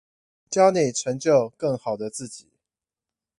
[0.49, 2.47] 教你成就更好的自己